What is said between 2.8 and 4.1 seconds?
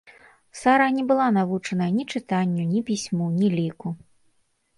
пісьму, ні ліку.